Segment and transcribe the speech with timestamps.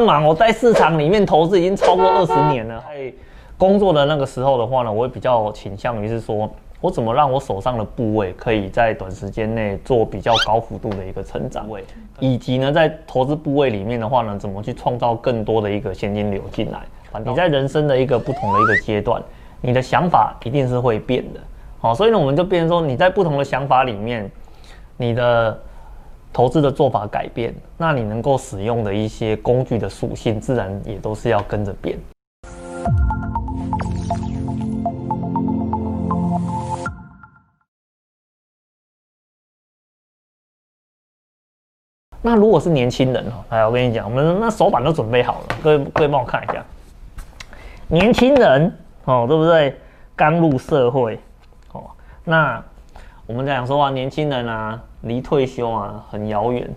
[0.00, 2.82] 忙，我在市场里面投资已经超过二十年了。
[2.88, 3.12] 在
[3.56, 11.84] 工作的那个时候的话呢，我会比较倾向于是说，我怎么让我手上的部位可以在短时间内做比较高幅度的一个成长位，
[12.18, 16.80] 以及呢，在投资部位里面的话呢，怎么去创造更多的一个现金流进来。
[17.24, 19.22] 你在人生的一个不同的一个阶段，
[19.60, 21.40] 你的想法一定是会变的。
[21.80, 24.30] 好，所以呢，我们就变成说，你在不同的想法里面，
[24.96, 25.60] 你的
[26.32, 31.98] 投资的做法改变，那你能够使用的一些工具的属性，自然也都是要跟着变。
[42.22, 46.64] 那如果是年轻人哈，来，我跟你讲，我们那手板都准备好了，各位各位帮我看一下，
[47.88, 48.72] 年轻人
[49.04, 49.74] 哦，对不对？
[50.14, 51.18] 刚入社会
[51.72, 51.90] 哦，
[52.22, 52.62] 那
[53.30, 56.68] 我们讲说啊，年轻人啊，离退休啊很遥远。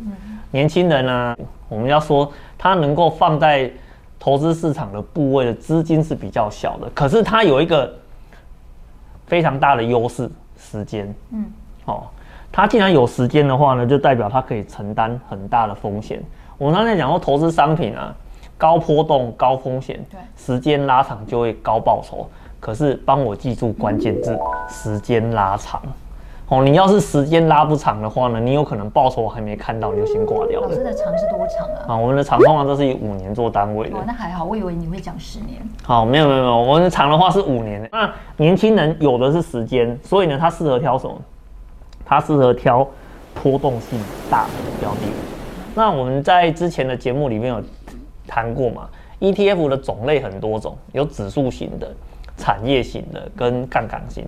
[0.52, 1.35] 年轻人啊，
[1.67, 3.71] 我们要说他能够放在
[4.20, 7.91] 投资市场的部位的资金是比较小的，可是他有一个
[9.26, 11.12] 非常大的优势，时间。
[11.32, 11.51] 嗯，
[11.85, 12.04] 哦。
[12.51, 16.21] 他既然有时间的话呢，就代表他可以承担很大的风险。
[16.60, 18.15] 我们刚才讲说，投资商品啊，
[18.60, 22.29] 高波动、高风险，对，时间拉长就会高报酬。
[22.60, 24.38] 可是帮我记住关键字：
[24.70, 25.82] 时间拉长。
[26.49, 30.68] 哦，你要是时间拉不长的话呢，你有可能报酬还没看到，你就先挂掉了。
[30.68, 31.94] 老师的长是多长啊？
[31.94, 33.98] 啊，我们的长通常都是以五年做单位的。
[33.98, 35.62] 哦，那还好，我以为你会讲十年。
[35.84, 37.88] 好，没有没有没有，我们的长的话是五年。
[37.91, 41.16] 那年轻人有的是时间，所以呢，他适合挑什么？
[42.05, 42.85] 他适合挑
[43.41, 43.98] 波动性
[44.30, 45.00] 大的标的。
[45.74, 47.63] 那我们在之前的节目里面有
[48.28, 48.88] 谈过嘛
[49.22, 51.90] ？ETF 的种类很多种，有指数型的、
[52.44, 54.26] 产业型的跟杠杆型。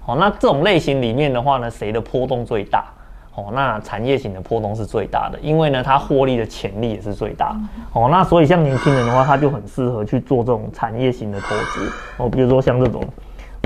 [0.00, 2.86] 好，那这种类型里面的话呢，谁的波动最大？
[3.34, 7.54] 哦，那产业型的波动是最大的，因为呢，它获利的潜力也是最大。
[7.92, 11.92] 哦，那所以像年轻人的话，他就很适合去做这种产业型的投资。
[12.16, 13.02] 哦，比如说像这种。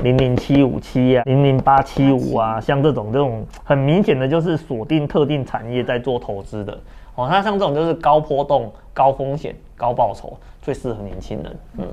[0.03, 6.77] 零零七五七啊，零零八七五啊，像这种这种很明显的就是锁定特定产业在做投资的
[7.15, 7.29] 哦。
[7.31, 11.57] 那像这种就是高波动、高风险、高报酬，最适合年轻人。
[11.77, 11.87] 嗯，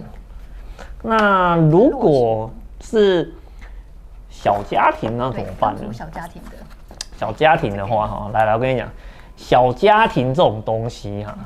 [1.02, 2.50] 那如果
[2.80, 3.32] 是
[4.30, 5.92] 小家庭那怎么办呢？
[5.92, 6.50] 小家庭的，
[7.16, 8.88] 小家庭的话哈，来来，我跟你讲，
[9.36, 11.36] 小家庭这种东西哈，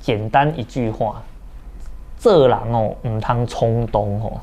[0.00, 1.22] 简单一句话，
[2.18, 4.40] 这人哦，唔通冲动哦。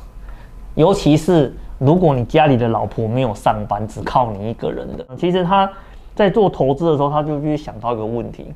[0.75, 5.71] 尤其是如果你家里的老婆没有上班，只靠你一个人的，其实他
[6.15, 8.53] 在做投资的时候，他就去想到一个问题：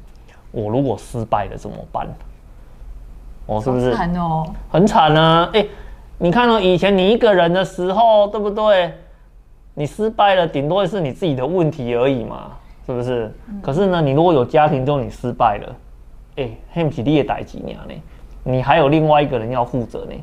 [0.52, 2.08] 我如果失败了怎么办？
[3.46, 3.94] 哦，是不是？
[3.94, 5.50] 很惨哦，很惨啊！
[5.54, 5.66] 哎，
[6.18, 8.94] 你看到以前你一个人的时候，对不对？
[9.74, 12.52] 你失败了，顶多是你自己的问题而已嘛，
[12.86, 13.34] 是不是？
[13.62, 15.76] 可是呢，你如果有家庭，就你失败了，
[16.36, 17.72] 哎，很不是你的代志呢，
[18.44, 20.14] 你还有另外一个人要负责呢，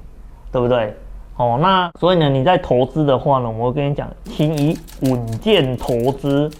[0.53, 0.94] 对不对？
[1.36, 6.50] 哦，那所以呢，你在投资的话呢，我跟你讲，请以稳健投资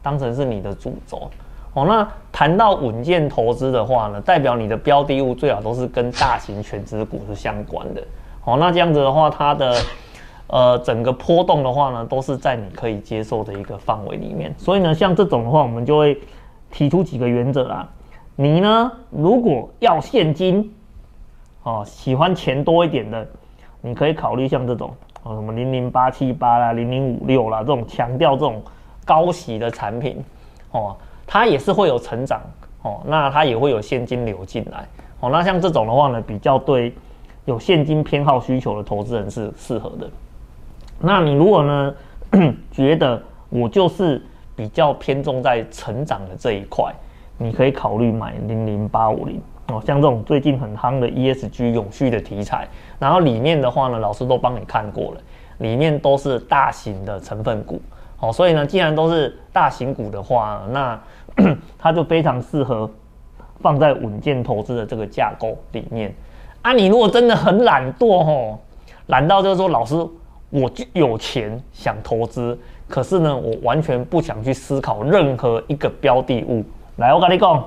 [0.00, 1.30] 当成是你的主轴。
[1.74, 8.02] 哦，那谈到稳健投资的话呢，代表你的标的物最好都是跟大型全值股是相关的。
[8.44, 9.76] 哦，那这样子的话，它的
[10.48, 14.54] 呃整个波动的话呢，都是在你可以接受的一个范围里面。
[14.58, 16.20] 所以呢，像这种的话，我们就会
[16.70, 17.88] 提出几个原则啦。
[18.36, 20.74] 你呢，如果要现金，
[21.62, 23.26] 哦，喜欢钱多一点的。
[23.82, 28.62] 你可以考虑像这种哦，什么零零八七八啦、零零五六啦，这种强调这种
[29.06, 30.22] 高息的产品
[30.70, 30.94] 哦，
[31.32, 32.40] 它也是会有成长
[32.82, 34.84] 哦，那它也会有现金流进来
[35.20, 35.30] 哦。
[35.30, 36.92] 那像这种的话呢，比较对
[37.44, 40.10] 有现金偏好需求的投资人是适合的。
[40.98, 41.94] 那你如果呢
[42.72, 44.20] 觉得我就是
[44.56, 46.92] 比较偏重在成长的这一块，
[47.38, 49.40] 你可以考虑买零零八五零。
[49.68, 52.66] 哦，像这种最近很夯的 ESG 永续的题材，
[52.98, 55.20] 然后里面的话呢，老师都帮你看过了，
[55.58, 57.80] 里面都是大型的成分股，
[58.20, 61.00] 哦，所以呢，既然都是大型股的话，那
[61.78, 62.88] 它就非常适合
[63.60, 66.14] 放在稳健投资的这个架构里面。
[66.62, 68.58] 啊，你如果真的很懒惰吼，
[69.06, 69.96] 懒到就是说，老师
[70.50, 72.58] 我就有钱想投资，
[72.88, 76.62] 可是呢，我完全不想去思考任何一个标的物。
[76.96, 77.64] 来，我跟你讲。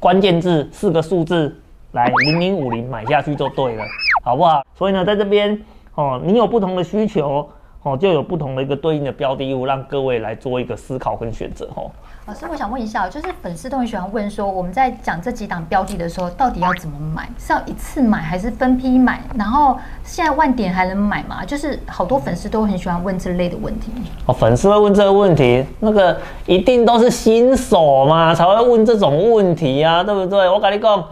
[0.00, 1.56] 关键字四个数字，
[1.92, 3.82] 来零零五零买下去就对了，
[4.22, 4.62] 好不好？
[4.74, 5.58] 所以呢，在这边
[5.94, 7.48] 哦，你有不同的需求
[7.84, 11.90] 哦，就有不同的一个对应的标的物，让各位来做一个思考跟选择哦。
[12.26, 17.28] 老师，我想问一下，就是粉丝都很喜欢问说，我们在讲这几档标的的时候，到底要怎么买？
[17.38, 19.22] 是要一次买还是分批买？
[19.36, 21.44] 然后现在万点还能买吗？
[21.44, 23.92] 就是好多粉丝都很喜欢问这类的问题。
[24.24, 30.48] 哦，粉丝会问这个问题，那个一定都是新手嘛，才会问这种问题啊，对不对？
[30.48, 31.04] 我跟你讲，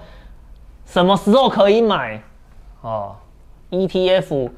[0.87, 2.19] 什么时候可以买？
[2.81, 3.15] 哦
[3.71, 4.49] ，ETF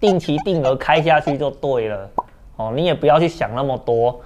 [0.00, 2.10] 定期定额开下去就对了。
[2.56, 4.20] 哦，你也不要去想那么多。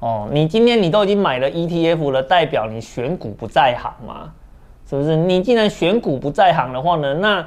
[0.00, 4.32] 哦，你今天你都已经买了 ETF 了，代表你选股不在行嘛？
[4.88, 5.16] 是不是？
[5.16, 7.46] 你既然选股不在行的话呢，那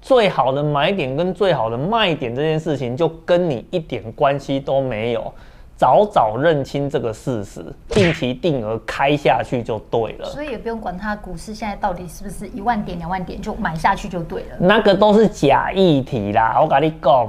[0.00, 5.32] 最好的买点跟最好的卖点这件事情就跟你一点关系都没有。
[5.76, 10.26] 早早认清这个事实，定期定额开下去就对了。
[10.26, 14.56] 所以也不用管它股市现在到底是不是一万点、两万点，就买下去就对了。
[14.60, 17.28] 那个都是假议题啦，我跟你讲，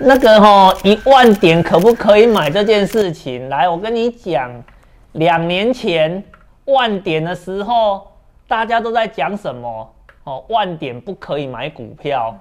[0.00, 4.50] 那个吼一万点可不可以买这件事情，来，我跟你讲，
[5.12, 6.22] 两年前
[6.64, 8.08] 万点的时候，
[8.48, 9.94] 大家都在讲什么？
[10.24, 12.36] 哦，万点不可以买股票。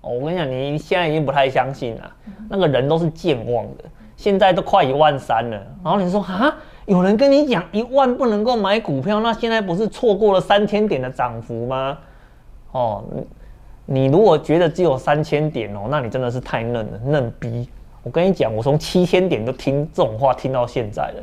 [0.00, 2.12] 哦，我跟你讲，你现在已经不太相信了，
[2.48, 3.84] 那个人都是健忘的。
[4.22, 6.54] 现在都快一万三了，然后你说啊，
[6.86, 11.98] 有人跟你讲一万不能够买股票，那现在不是错过了三千点的涨幅吗？
[12.70, 13.02] 哦，
[13.84, 17.68] 你如果觉得只有三千点哦，那你真的是太嫩了，嫩逼！
[18.04, 21.22] 我跟你讲，我从七千点都听这种话听到现在了。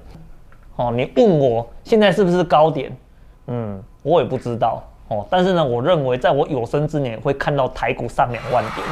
[0.75, 2.93] 哦，你问我现在是不是高点？
[3.47, 4.83] 嗯，我也不知道。
[5.07, 8.85] 哦，但是呢，我认为在我有生之年会看到台股上两万点。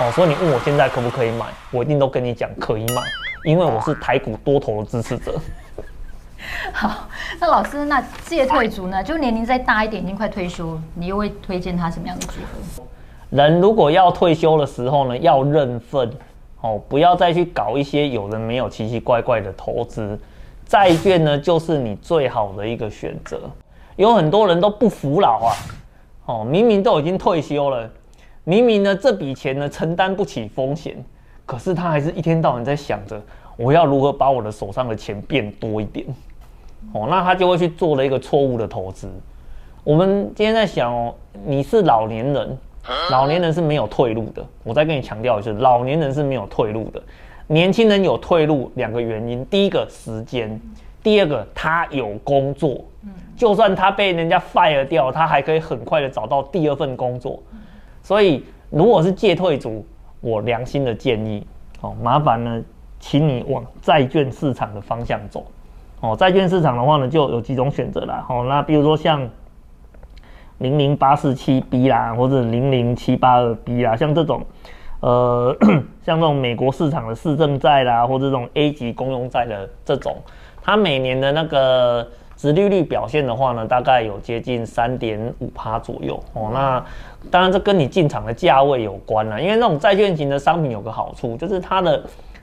[0.00, 3.02] 哦，所以你问我现在可不可以买，我一定都跟你讲可以买。
[3.44, 5.38] 因为我是台股多头的支持者。
[6.72, 7.08] 好，
[7.40, 9.02] 那老师，那借退族呢？
[9.02, 12.84] 就年龄再大一点，已经快退休，你又会推荐他什么样的组合？
[13.30, 16.10] 人如果要退休的时候呢，要认份
[16.60, 20.18] 哦，不要再去搞一些有人没有奇奇怪怪的投资。
[20.66, 23.40] 债券呢，就是你最好的一个选择。
[23.96, 25.54] 有很多人都不服老啊，
[26.26, 27.88] 哦，明明都已经退休了，
[28.44, 30.96] 明明呢这笔钱呢承担不起风险。
[31.52, 33.20] 可是他还是一天到晚在想着，
[33.58, 36.06] 我要如何把我的手上的钱变多一点，
[36.94, 39.06] 哦，那他就会去做了一个错误的投资。
[39.84, 41.14] 我们今天在想哦，
[41.44, 42.58] 你是老年人，
[43.10, 44.42] 老年人是没有退路的。
[44.64, 47.02] 我再跟你强调一次，老年人是没有退路的。
[47.48, 50.58] 年轻人有退路，两个原因：第一个时间，
[51.02, 52.82] 第二个他有工作。
[53.36, 57.38] 就算他被人家 fire 掉，他还可以很快的找到第二份工作。
[58.02, 59.84] 所以，如果是借退族。
[60.22, 61.46] 我良心的建议，
[61.82, 62.62] 哦，麻烦呢，
[62.98, 65.44] 请你往债券市场的方向走，
[66.00, 69.28] 哦，债券市场的话呢，就有几种选择啦，哦，那比如说像
[70.58, 74.42] 零零八四七 B 啦，或者零零七八二 B 啦，像这种，
[75.00, 75.54] 呃，
[76.02, 80.16] 像这种美国市场的市政债啦，或者这种 A 级公用债的这种，
[80.62, 82.08] 它每年的那个。
[82.42, 86.50] 殖利率表现的话呢，大概有接近三点五趴左右哦。
[86.52, 86.84] 那
[87.30, 92.02] 当然这跟你进场的价位有关了，因为那种债券型的商品有个好处，就是它的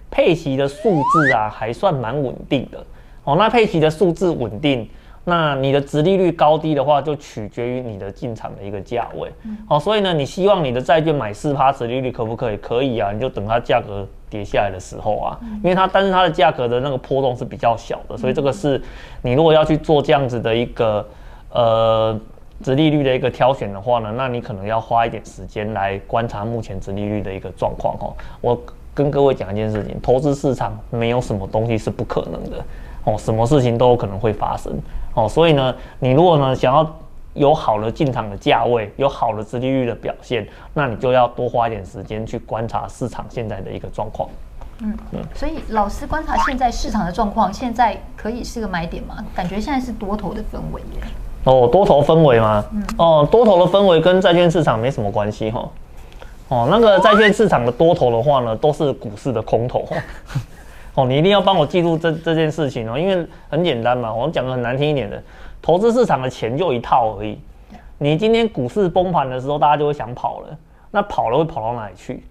[0.10, 2.82] 配息的数字啊还算蛮稳定的
[3.26, 3.36] 哦。
[3.36, 4.90] 那配息的数字稳定。
[5.26, 9.30] 那你的殖利率高低的话，就取决于你的进场的一个价位。
[9.68, 12.58] 哦，所以呢，你希望你的债券买四趴殖利率可不可以？
[12.58, 18.82] 可以啊，你就等它价格跌下来的时候啊，因为它但是它的价格的那个波动是比较小的，所以这个是
[19.22, 21.06] 你如果要去做这样子的一个
[21.52, 22.20] 呃
[22.64, 28.14] 殖利率的一个挑选的话呢，那你可能要花一点时间来观察目前殖利率的一个状况哦。
[28.42, 28.62] 我
[28.94, 32.64] 跟各位讲一件事情，投资市场没有什么东西是不可能的
[33.06, 34.74] 哦，什么事情都有可能会发生。
[35.14, 36.84] 哦，所以呢，你如果呢想要
[37.40, 44.30] 有好的进场的价位，有好的殖利率的表现，那你就要多花一点时间去观察市场现在的一个状况。
[44.82, 49.16] 嗯嗯，所以老师观察现在市场的状况，现在可以是个买点吗？
[49.34, 51.02] 感觉现在是多头的氛围耶。
[51.46, 52.64] 哦，多头氛围吗？
[52.74, 52.84] 嗯。
[52.98, 55.70] 哦，多头的氛围跟债券市场没什么关系哈。
[56.50, 59.88] 哦，那个债券市场的多头的话呢，都是股市的空头。
[60.96, 65.22] 哦，你一定要帮我记住这这件事情哦，因为很简单嘛，我讲的很难听一点的，
[65.62, 67.40] 投资市场的钱就一套而已。
[67.98, 70.58] 你今天股市崩盘的时候，大家就会想跑了，
[70.92, 72.24] 那跑了会跑到哪里去？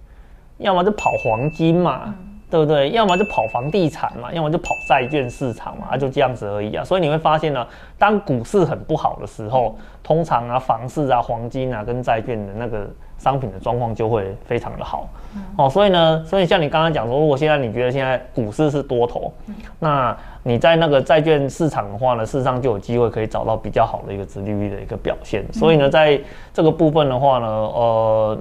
[0.56, 2.14] 要么就跑黄金嘛，
[2.50, 2.90] 对不对？
[2.90, 6.84] 要么就跑房地产嘛，要么就跑债券市场嘛，啊，就这样子而已啊。
[6.84, 7.66] 所以你会发现呢，
[7.98, 12.88] 当股市很不好的时候，通常啊，房市啊、黄金啊跟债券的那个。
[13.18, 15.08] 商品的状况就会非常的好，
[15.56, 19.32] 哦，所以呢，所以像你刚刚讲说，如果现在你觉得现在股市是多头，
[19.80, 25.44] 那你在那个债券市场的话呢，事实上就有机会可以找到比较好的一个殖利率的一个表现。
[25.52, 26.16] 所以呢，在
[26.54, 28.38] 这个部分的话呢，呃，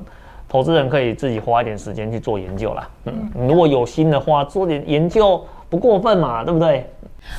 [0.50, 2.90] 投资人可以自己花一点时间去做研究啦。
[3.06, 6.90] 嗯，如果有心的话，做点研究不过分嘛，对不对？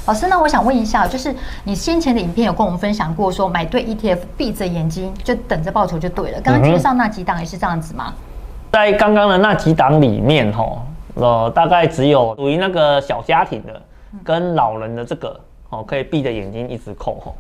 [0.07, 1.35] 老师，那我想问一下，就是
[1.65, 6.41] 你先前的影片有跟我们分享过，说买对 ETF，闭着眼睛就等着报酬就对了。
[6.43, 8.13] 刚刚介绍那几档也是这样子吗？
[8.71, 10.83] 在刚刚的那几档里面，哈，
[11.15, 13.81] 呃，大概只有属于那个小家庭的
[14.23, 17.35] 跟老人的这个，哦，可以闭着眼睛一直扣，吼。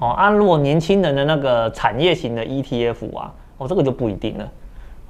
[0.00, 4.48] 哦，啊，如果年轻人的那个产业型的 ETF 啊，哦，这个就不一定了。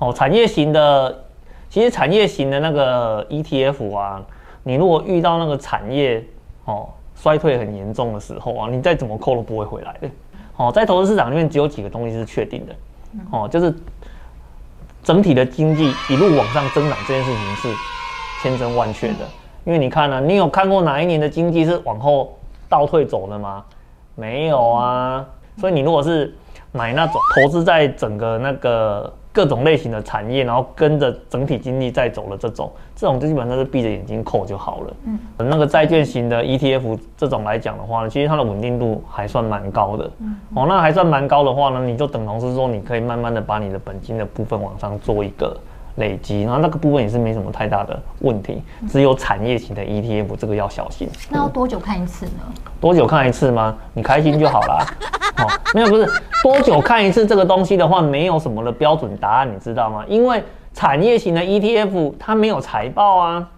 [0.05, 1.25] 哦，产业型的，
[1.71, 4.23] 其实产业型的那个 ETF 啊，
[4.63, 6.23] 你如果遇到那个产业
[6.67, 10.11] 哦衰退很严重的时候啊，你再怎么扣都不会回来的。
[10.59, 12.75] 哦，在投资市场里面只有几个东西是确定的，
[13.31, 13.75] 哦，就是
[15.03, 17.69] 整体的经济一路往上增长这件事情是
[18.43, 19.21] 千真万确的。
[19.65, 22.37] 因为你看呢、啊，你有看过哪一年的经济是往后
[22.69, 23.65] 倒退走的吗？
[24.17, 25.25] 没有啊。
[25.57, 26.37] 所以你如果是
[26.73, 29.11] 买那种投资在整个那个。
[29.35, 34.95] 各种类型的产业，然后跟着整体经济在走的这种，这种就基本上是闭着眼睛扣就好了。
[35.07, 40.09] 嗯，那个债券型的 ETF 这种来讲的话呢，其实它的稳定度还算蛮高的。
[40.21, 45.57] 嗯，哦，那还算蛮高的话呢，你就等同是说，你可以慢慢的把你的本金的部分往上做一个
[45.97, 48.63] 累积，然后那个部分也是没什么太大的问题。
[48.89, 51.09] 只有产业型的 ETF 这个要小心。
[51.31, 52.33] 那要多久看一次呢？
[52.81, 53.77] 多久看一次吗？
[53.93, 54.87] 你开心就好啦。
[55.39, 56.07] 哦，没有，不是
[56.43, 60.05] 多久看一次这个东西的话，没有什么的标准答案，你知道吗？
[60.07, 63.49] 因为产业型的 ETF 它没有财报啊，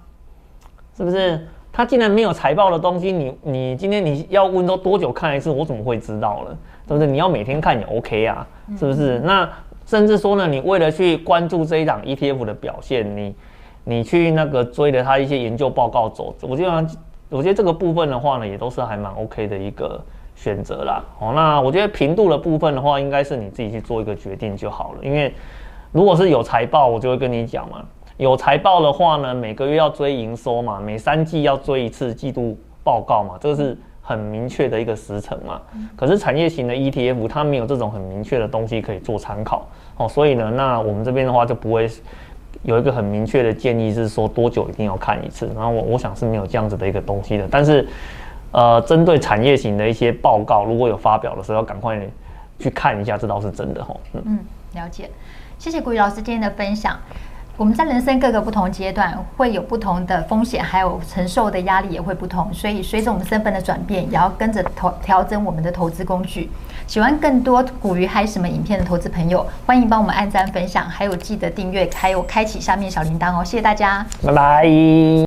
[0.96, 1.46] 是不是？
[1.72, 6.56] 它既然没有财报的东西，你你今天你要问说多久看一次，我怎么会知道呢？
[6.88, 7.06] 是不是？
[7.06, 8.46] 你要每天看也 OK 啊，
[8.78, 9.18] 是不是？
[9.20, 9.46] 那
[9.86, 13.34] 甚至说呢，你为了去关注这一档 ETF 的表现，你
[13.84, 16.86] 你去那个追着它一些研究报告走，我基本上
[17.30, 19.98] 我觉得这个部分的话呢，也都是还蛮 OK 的一个。
[20.38, 24.98] 选择啦，哦，那我觉得频度的部分的话，应该是你自己去做一个决定就好了。
[25.02, 25.32] 因为
[25.92, 27.82] 如果是有财报，我就会跟你讲嘛，
[28.18, 33.74] 有财报的话呢，每个月要追营收嘛，每三季要追一次季度报告嘛，这个是
[34.06, 35.60] 很明确的一个时程嘛。
[35.96, 39.66] 可是产业型的 ETF 它没有这种很明确的东西可以做参考
[39.98, 41.90] 哦，所以呢，那我们这边的话就不会
[42.62, 45.50] 有一个很明确的建议是说多久一定要看一次。
[45.54, 47.86] 然后我我想是没有这样子的一个东西的，但是。
[48.52, 52.00] 呃，针对产业型的一些报告，如果有发表的时候，要赶快
[52.58, 54.00] 去看一下，这倒是真的吼。
[54.14, 54.38] 嗯，嗯，
[54.72, 55.10] 了解，
[55.58, 56.96] 谢谢股鱼老师今天的分享。
[57.56, 66.50] 我们在人生各个不同阶段，会有不同的风险，还有承受的压力也会不同，所以随着我们身份的转变，也要跟着投调整我们的投资工具。
[66.86, 73.42] 喜欢更多古鱼嗨什么影片的投资朋友，欢迎帮我们按赞分享，还有记得订阅，还有开启下面小铃铛哦。
[73.42, 74.66] 谢谢大家，拜拜。